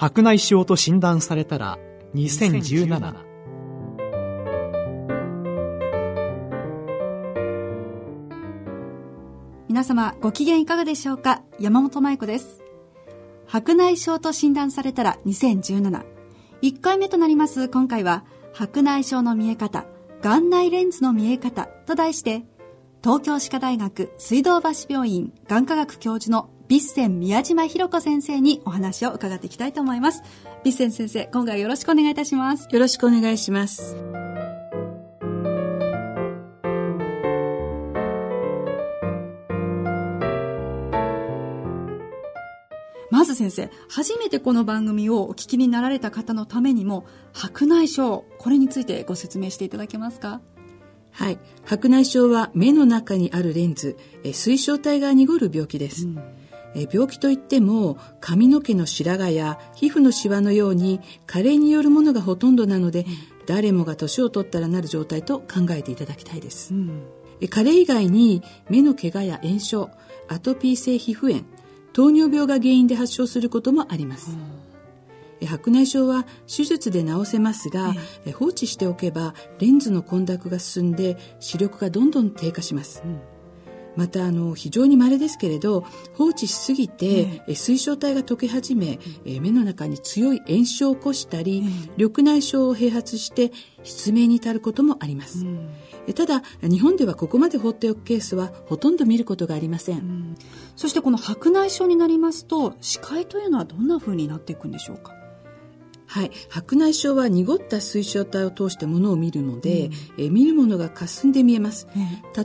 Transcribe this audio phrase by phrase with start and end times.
[0.00, 1.76] 白内障と診断されたら
[2.14, 3.14] 2017
[9.66, 11.42] 皆様ご機嫌いかがでしょうか？
[11.58, 12.62] 山本舞子です。
[13.48, 16.04] 白内障と診断されたら2017
[16.62, 19.86] 1回目となります今回は白内障の見え方
[20.22, 22.44] 眼内レンズの見え方と題して
[23.02, 30.22] 東京歯科大学水道橋病院眼科学教授のビッセン宮島博子先生にお話を伺っていきたいと思います。
[30.64, 32.68] ビッセン先生、今回はよろしくお願いいたします。
[32.70, 33.96] よろしくお願いします。
[43.10, 50.42] まず先生、初めてこの番組をお聞きになられた方のためにも、白内障、これについてご説明していただけますか？
[51.12, 51.38] はい。
[51.64, 53.96] 白内障は目の中にあるレンズ、
[54.34, 56.06] 水晶体が濁る病気です。
[56.06, 56.22] うん
[56.78, 63.04] え病気といっても髪の毛の白髪や皮膚のシワのように加齢によるものがほとんどなので、
[63.46, 67.02] 誰もが年を取ったらなる状態と考えていただきたいです、うん、
[67.48, 69.90] 加齢以外に目の怪我や炎症
[70.28, 71.44] アトピー性皮膚炎
[71.94, 74.36] 糖尿病が原因で発症することもあります、
[75.40, 77.94] うん、白内障は手術で治せますが、
[78.38, 83.37] 放置しておけばレンズの混濁が進んで視力がどんどん低下します、うん
[83.98, 85.80] またあの非常に稀ですけれど
[86.14, 91.64] 放置しすぎて、え水晶体が溶け始め、え目の中に強い炎症を起こしたり、
[91.96, 93.50] 緑内障を併発して
[93.82, 95.44] 失明に至ることもあります、
[96.06, 100.36] えただ日本ではここまで放っておくケースはほとんど見ることがありません、
[100.76, 105.17] そしてこの白内障になりますと視界というのはどんな風になっていくんでしょうか？
[106.08, 111.86] はい、白内障は濁った水晶体を通してものを見るので、うん、え見るものが霞んで見えます、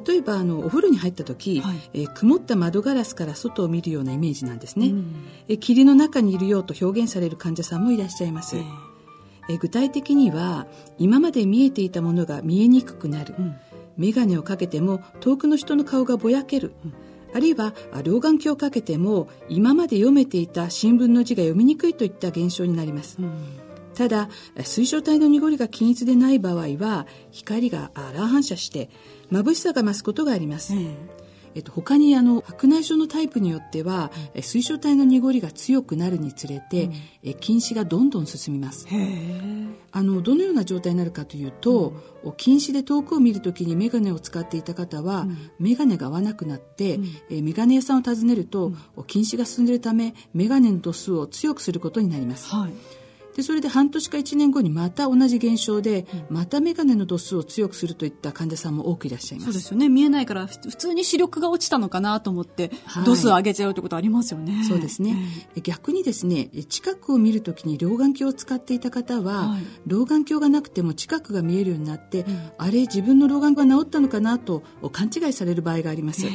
[0.06, 8.58] 例えばあのお風呂に入った時、はい、え曇った窓ガラスから外を見るようなイメージなんですね、うん、え霧の中にいるようと表現される患者さんもいらっしゃいます、
[9.50, 10.68] え具体的には
[10.98, 13.56] 今まで見えていたものが見えにくくなる、うん、
[13.98, 16.74] 眼鏡をかけても遠くの人の顔がぼやける、
[17.34, 17.74] あるいは
[18.04, 23.18] 老眼鏡をかけても今まで読めていた新聞の字が読みにくいといった現象になります。
[23.20, 23.63] うん
[23.96, 24.30] ただ
[24.64, 28.90] 水晶体の濁りが均一でない場合は光が乱反射して
[29.32, 30.96] 眩しさが増すことがあります、うん
[31.56, 36.94] えっと、他にあの白内障のタイプによっては、うん、水晶体の濁りが強くなるにつれて、うん、
[37.24, 38.88] え近視がどんどん進みます。
[39.92, 41.94] あのどのような状態になるかというと、
[42.24, 48.74] うん、近視で遠くを見るときに眼鏡を使っていた方は、うん、眼鏡が合わなくなって、うん、え眼鏡屋さんを訪ねると、
[49.06, 53.03] 近視が進んでいるため眼鏡の度数を強くすることになります、はい
[53.36, 59.52] でそれで半年か1年後にまた同じ現象で、うん、また眼鏡の度数を強くするといった患者さんも多くいらっしゃいます。
[59.52, 59.90] そうですよね。
[59.90, 64.64] 見えないから普通に視力が落ちたのかなと思って、はい、度数上げちゃうってことありますよね。
[64.68, 65.18] そうですね、
[65.56, 76.28] えー、逆にですね近くを見るときに老眼鏡を使っていた方は、はい、老眼鏡がなくても近くが見えるようになって、うん、あれ自分の老眼が治ったのかなと勘違いされる場合があります、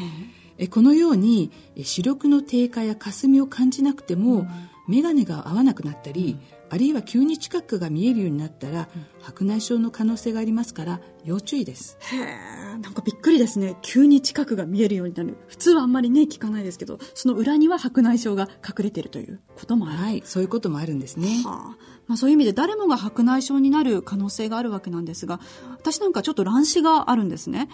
[0.59, 1.51] えー、このように
[1.83, 4.49] 視力の低下や霞を感じなくても、うん、
[4.89, 8.87] 眼鏡が合わなくなったり、うんあるいは急に近くが見えるようになったら、うん、
[9.23, 11.97] 白内障の可能性がありますから要注意です。
[12.01, 13.77] へえんかびっくりですね。
[13.83, 15.37] 急に近くが見えるようになる。
[15.49, 19.99] 普通はあんまりね聞かないですけどその裏には白内障が隠れているということもある。
[19.99, 21.77] はいそういうこともあるんですね、はあ。
[22.07, 25.41] まあ、そういう意味で誰もが白内障になる可能性があるわけなんですが
[25.71, 27.69] 私なんかちょっと乱視があるんですね。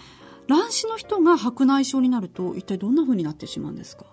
[0.47, 4.05] 乱視の人が白内障になると一体どんな風になってしまうんですか？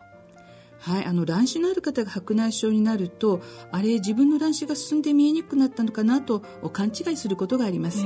[0.81, 6.39] はい、あの乱視のある方が白内障になるとあれ自分の乱視が進んで見えにくくなったのかなと
[6.73, 8.03] 勘違いすることがあります。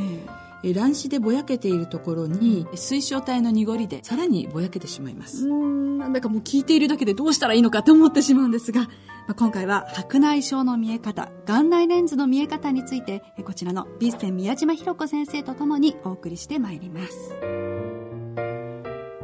[0.63, 5.47] えー、乱視でぼやけているところに水晶体の濁りでさらにぼやけてしまいます。
[5.47, 8.87] うんなんだかもう聞いているだけでどうしたらいいのかと思ってしまうんですが、ま
[9.29, 17.35] あ、今回は白内障の見え方眼内レンズの見え方についてこちらのビッセン宮島博子先生とともにお送りしてまいります。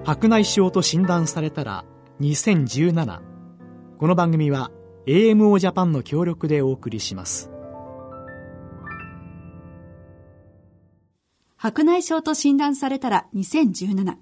[0.04, 1.86] 白内障と診断されたら
[2.22, 3.31] 2017
[4.02, 4.72] この番組は
[5.06, 7.52] AMO ジャパンの協力でお送りします。
[11.56, 14.16] 白内障と診断されたら2017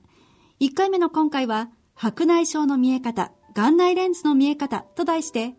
[0.60, 5.56] 1回目の今回は白内障の見え方眼内レンズの見え方と題して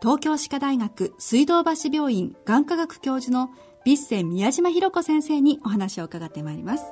[0.00, 3.50] 東京歯科大学水道橋病院眼科学教授の
[3.84, 6.84] ビッセン宮島博子先生にお話を伺ってまいります。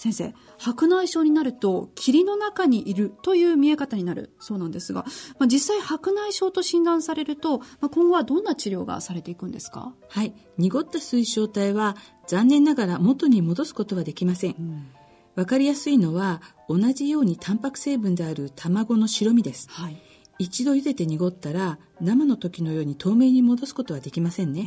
[0.00, 5.04] 先生白内障になると霧の中にいるという見え方になるそうなんですが、
[5.38, 9.92] まあ、実際白内障と診断されると、まあ、今後はどんな治療がされていくんですか？
[10.08, 10.32] はい。
[10.56, 14.86] 濁った水晶体は残念ながら元に戻すことはできません、うん。
[15.34, 20.02] わかりやすいのは同じようにタンパク成分である卵の白身です、はい、
[20.40, 24.66] 一度茹でて濁ったら生の時のように透明に戻すことはできませんね、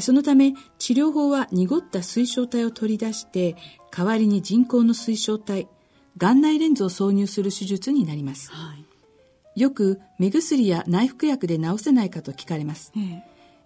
[0.00, 3.54] そのため治療法は濁った水晶体を取り出して
[3.96, 5.68] 代わりに人工の水晶体
[6.18, 8.74] 眼内レンズを挿入する手術になります、は
[9.54, 12.92] い、よく目薬や内服薬で治せないかと聞かれます、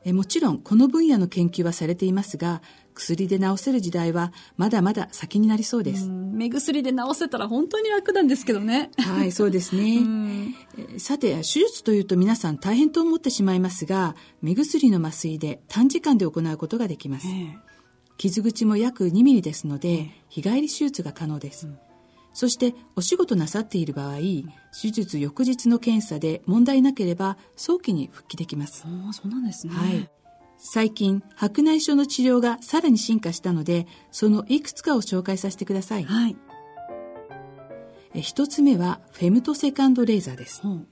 [0.05, 2.61] えもちろんこの分野の研究はされていますが
[3.01, 6.09] 薬で治せる時代はまだまだ先になりそうです。
[6.09, 8.91] 目薬で治せたら本当に楽なんですけどね。
[8.99, 10.55] はい、そうですね。
[10.99, 17.27] さて、手術というと皆さん大変と思ってしまいますが、目薬の麻酔で短時間で行うことができます。
[18.19, 21.67] 傷口も約2ミリですので、日帰り手術が可能です。
[21.67, 21.79] うん
[22.33, 24.19] そしてお仕事なさっている場合、
[24.81, 28.85] 手術翌日の検査で問題なければ早期に復帰できます。
[28.87, 29.75] あそうなんですね。
[29.75, 30.09] はい。
[30.63, 36.05] 最近、白内障の治療がさらに進化したので、そのいくつかを紹介させてください。
[36.05, 36.37] はい。
[38.15, 40.61] 一つ目は、フェムトセカンドレーザーです。
[40.65, 40.69] う。
[40.69, 40.87] ん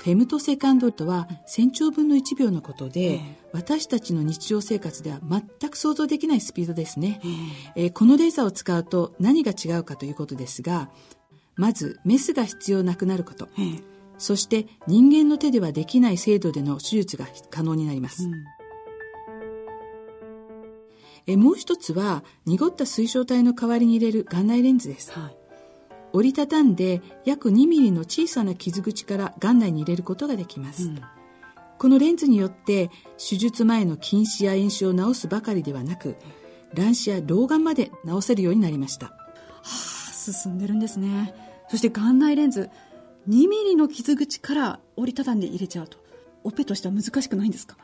[0.00, 3.20] フェムトセカンドとは1000兆分の1秒のことで、
[3.52, 7.20] 私たちの日常生活では全く想像できないスピードですね、
[7.76, 10.88] えー、このレーザーを使うと何が違うかということですが
[11.54, 13.50] まずメスが必要なくなること、
[14.16, 18.59] そして人間の手ではできない精度での手術が可能になります、うん
[21.26, 25.36] えもう一つは濁った水晶体の代わりに入れる眼内レンズです、はい、
[26.12, 31.00] 折りたたんで約2ミリの小さな傷口から眼内に入れることができます、うん、
[31.78, 36.16] このレンズによって手術前の近視や炎症を治すばかりではなく
[36.74, 39.06] 乱視や老眼まで治せるようになりました。
[39.06, 39.14] は
[39.64, 41.34] あ進んでるんですね。
[41.68, 42.70] そして眼内レンズ
[43.28, 45.98] 2ミリの傷口から折りたたんで入れちゃうと
[46.44, 47.76] オペとしては難しくないんですか？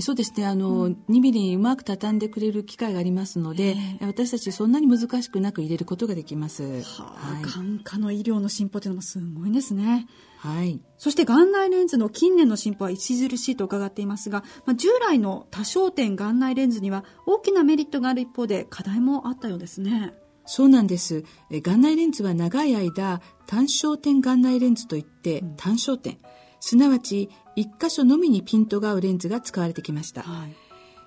[0.00, 0.46] そうですね。
[0.46, 10.06] あの、うん、2ミリうまく畳んでくれる機械がありますので私たちそんなに難しくなく入れることができます、はあ、はい、眼科の医療の進歩というのもすごいですね。
[10.38, 10.80] はい。
[10.98, 20.14] そして眼内レンズの近年の進歩は著しいと伺っていますが、まあ、従来の多焦点眼内レンズには大きなメリットがある一方で課題もあったようですね。
[20.46, 21.24] そうなんです。
[21.50, 26.18] 眼内レンズは長い間、単焦点眼内レンズといって、単焦点、
[26.60, 30.54] すなわち一箇所のみにピントが合うレンズが使われてきました、はい、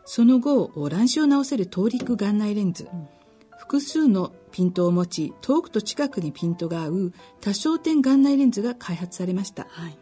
[0.06, 3.08] その後乱視を直せる倒立眼内レンズ、うん、
[3.58, 9.98] 複数のピントを持ち遠くと近くにピントが合う多焦点眼内レンズが開発されました、はい、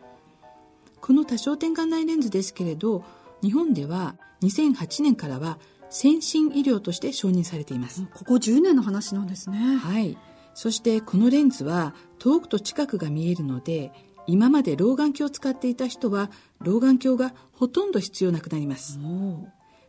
[1.00, 3.04] この多焦点眼内レンズですけれど
[3.42, 5.60] 日本では2008年からは
[5.90, 8.06] 先進医療として承認されています。
[8.13, 9.57] ここ10年の話なんですね。
[9.78, 10.18] はい。
[10.54, 13.92] そしてこのレンズは遠くと近くが見えるので
[14.30, 16.30] 今まで老眼鏡を使っていた人は
[16.62, 19.00] 老眼鏡がほとんど必要なくなります。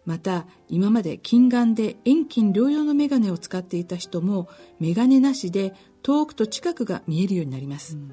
[0.06, 4.48] また今まで近眼で遠近両用の眼鏡を使っていた人も
[4.80, 8.12] 眼鏡なしで遠くと近くが見えるようになります、うん、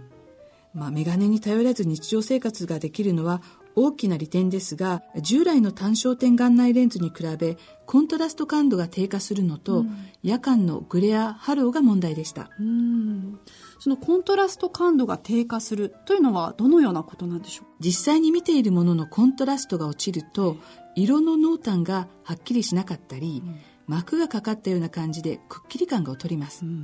[0.73, 3.41] まあ、眼鏡に頼らず日常生活ができるのは
[3.75, 13.39] 大きな利点ですが従来の単焦点眼内レンズに比べコントラスト感度が低下するのと、うん、夜間のグレアハローが問題でした、うん
[13.87, 20.57] そのコントラスト感度が低下するというのはどのようなことなんでしょう実際に見ているもののコントラストが落ちると
[20.95, 26.83] 色の濃淡がはっきりしなかったり、うん、膜がかかったような感じでくっきり感が劣ります、うん、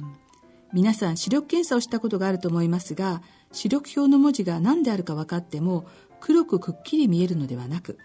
[0.72, 5.86] 皆さん視力検査をしたことがあると思いますが視力表の文字が何であるか分かっても
[6.22, 7.98] 黒くくっきり見えるのではなく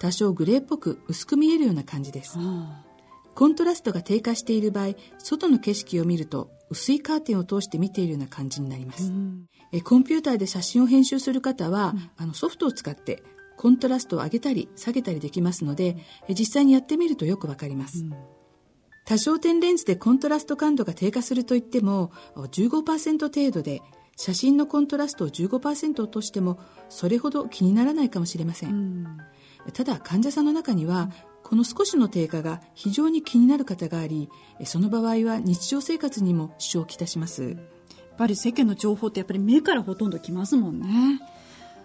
[0.00, 2.36] 多少グレーっぽく薄く見えるような感じです、
[3.34, 9.12] コントラストが低下している場合外の景色を見ると薄いカーテンを通して見ているような感じになります、
[9.72, 13.22] えコンピューターで写真を編集する方は、うん、あのソフトを使って
[13.56, 15.96] コントラストを上げたり下げたりできますので、
[16.28, 18.14] え実際にやってみるとよくわかります、うん、
[19.04, 23.82] 多焦点レンズでコントラスト感度が低下するといっても15%程度で
[24.16, 29.06] 写真のコントラストを15%落としてもそれほど気にならないかもしれません、うん、
[29.72, 31.10] ただ患者さんの中には、
[31.50, 34.30] この少しの低下が非常に気になる方があり
[34.64, 37.42] その場合は日常生活にも支障をきたします。
[37.42, 37.56] やっ
[38.16, 41.20] ぱり世間の情報ってやっぱり目からほとんどきますもんね。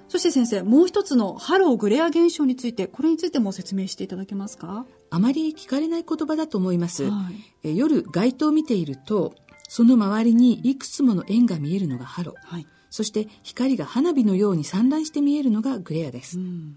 [0.08, 4.86] そして先生もう一つのハローグレア現象についてこれについても説明していただけますか？
[5.10, 7.32] あまり聞かれない言葉だと思います、は
[7.64, 9.34] い、夜街灯を見ていると
[9.68, 16.76] その周りにいくつもの円が見えるのがハロ、はい、そして光が花火のように散乱して見えるのがグレアです、うん、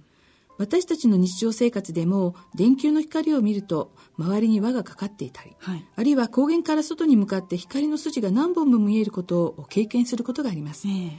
[0.58, 11.10] 私たちの日常生活でも電球の光を見ると周りに輪がかかっていたり、はい、あるいは光源から外に向かって光の筋が何本も見えることを経験することがあります、えー、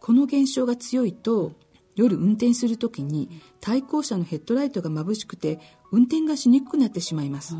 [0.00, 1.52] この現象が強いと
[1.94, 5.58] 夜運転するときに対向車のヘッドライトが眩しくて
[5.92, 7.56] 運転がしにくくなってしまいます。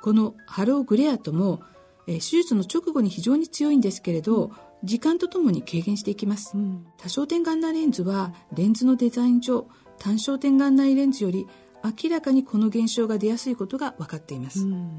[0.00, 1.62] このハローグレアとも
[2.06, 9.66] え手術の直後に非常に強いんですけれど時間とともに軽減していきます、うん、多焦点眼内レンズはレンズのデザイン上
[9.98, 11.46] 単焦点眼内レンズより
[11.82, 14.98] 明らかにこの現象が出やすいことが分かっています、うん、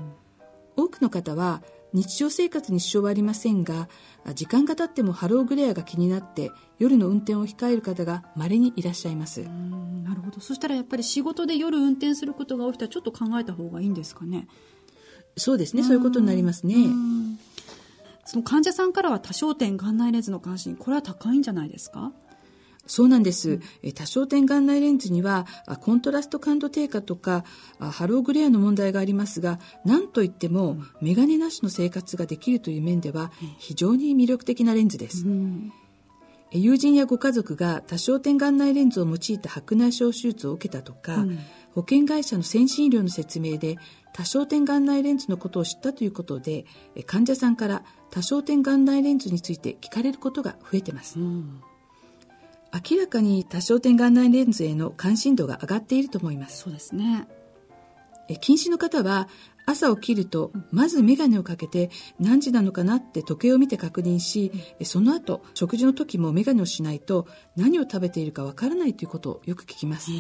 [0.76, 3.88] 多くの方は日常生活に支障はありませんが
[4.34, 9.44] 時間が経ってもハローグレアが気になって夜の運転を控える方が稀にいらっしゃいます。
[10.04, 10.42] なるほど。
[10.42, 14.48] そしたらやっぱり仕事で夜運転することが起きたらちょっと考えた方がいいんですかね。
[15.38, 15.84] そうですね。
[15.84, 16.76] そういうことになりますね。
[18.26, 22.12] その患者さんからは多焦点眼内レンズの関心これは高いんじゃないですか？
[22.88, 23.60] そうなんです。
[23.96, 25.46] 多焦点眼内レンズには
[25.82, 27.44] コントラスト感度低下とか
[27.80, 35.26] ハローグレアの問題がありますが、何といってもメガネなしの生活ができるという面では非常に魅力的なレンズです。
[35.26, 35.72] うん
[36.52, 41.40] 友人やご家族が多焦点眼内レンズを用いた白内障手術を受けたとか、うん、
[41.74, 43.78] 保険会社の先進医療の説明で
[44.14, 46.66] 多焦点眼内レンズのことを知ったということで
[47.08, 51.62] 患者さんから多焦点眼内レンズについて聞かれることが増えてます、うん
[52.90, 56.64] 明らかに多焦点眼内レンズへの関心度が上がっていると思います。
[56.64, 57.28] そうですね。
[58.28, 59.30] え近視の方は
[59.68, 61.90] 朝起きるとまず眼鏡をかけて
[62.20, 64.52] 何時なのかなって時計を見て確認し
[64.84, 70.12] その後食事の時も眼鏡をしないと何を食べているかわからないということをよく聞きます、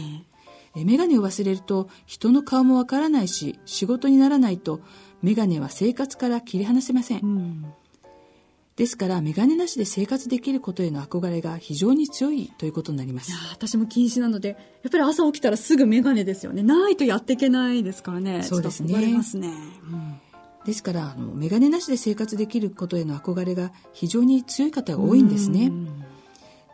[0.75, 4.81] え眼鏡を忘れると人の顔もわからないし仕事にならないと
[5.21, 7.65] 眼鏡は生活から切り離せません、うん
[8.75, 13.31] ですから、メガネなしで生活できることへの憧れが非常に強いということになります。
[13.53, 14.55] 私も禁止なので、や
[14.89, 16.61] っぱり朝起きたらすぐメガネですよね。
[16.61, 18.43] ないとやっていけないですからね。
[18.43, 19.13] そうですね。
[19.13, 19.47] ますね。
[19.47, 19.51] う
[19.95, 20.19] ん
[20.65, 25.71] ですから、あの、メガネなしで生活できることへの憧れが非常に強い方が多いんですね。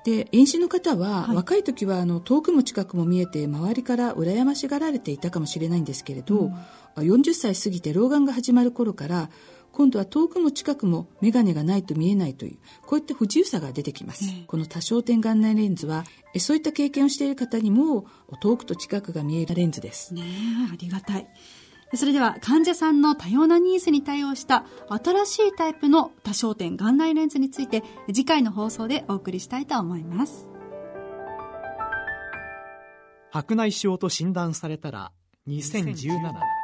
[0.06, 6.52] で、遠視の方は、はい、若い時はあの遠くも近くも見えて周りから羨ましがられていたかもしれないんですけれど、
[6.96, 9.30] うん、40歳過ぎて老眼が始まる頃から
[9.72, 16.04] 今度は遠くも近くも眼鏡がないと見えないというこういった不自由さが出てきます、この多焦点眼内レンズは
[16.38, 18.06] そういった経験をしている方にも
[18.42, 20.14] 遠くと近くが見えるレンズです。
[20.14, 20.24] ね
[20.72, 21.28] ありがたい。
[21.94, 30.48] それでは患者さんの多様なニーズに対応した新しいタイプの多焦点眼内レンズについて次回の放送でお送りしたいと思います。
[33.30, 35.12] 白内障と診断されたら
[35.48, 36.61] 2017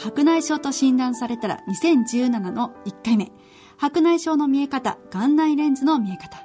[0.00, 3.32] 白内障と診断されたら2017の1回目。
[3.76, 6.38] 白内障の見え方、眼内レンズの見え方。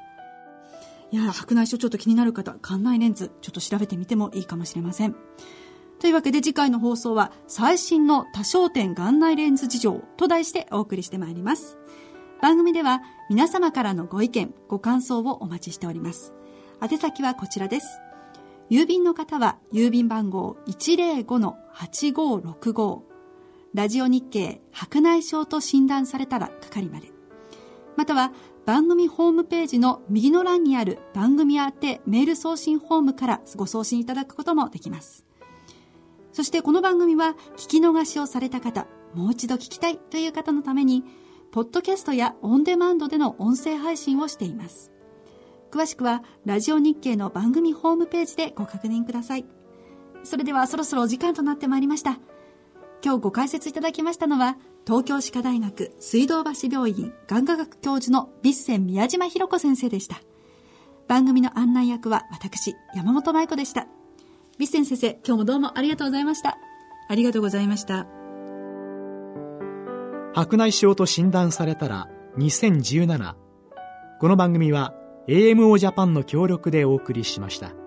[1.11, 5.15] いや、白内障ちょっと気になる方、眼内レンズ、ちょっと調べてみてもいいかもしれません。
[5.99, 11.77] というわけで次回の放送は、最新の多焦点眼内レンズ事情と題してお送りしてまいります。
[12.41, 16.33] 番組では皆様からのご意見、ご感想をお待ちしております。
[16.81, 17.99] 宛先はこちらです。
[18.71, 23.12] 郵便の方は郵便番号105-8565
[23.73, 27.11] ラジオ日経白内障と診断されたら係まで。
[27.95, 28.31] または
[28.65, 35.25] 番組ホームページの右の欄にある番組宛てメール送信ホームからご送信いただくこともできます。
[36.31, 41.03] そしてこの番組は聞き逃しをされた方、もう一度聞きたいという方のために、
[41.51, 44.91] ポッドキャストやオンデマンドでの音声配信をしています。
[45.71, 49.45] 詳しくはラジオ日経の番組ホームページでご確認ください。
[50.23, 52.19] それではそろそろお時間となってまいりました。
[53.03, 54.55] 今日ご解説いただきましたのは、
[54.85, 60.21] 東京歯科大学水道橋病院眼科学教授のビッセン宮島博子先生でした。
[61.07, 63.87] 番組の案内役は私、山本舞子でした。
[64.57, 66.57] ビッセン先生、今日もどうもありがとうございました。
[67.09, 68.07] ありがとうございました。
[70.33, 72.07] 白内障と診断されたら
[72.37, 73.35] 2017
[74.19, 74.95] この番組は
[75.27, 77.82] AMO ジャパンの協力でお送りしました。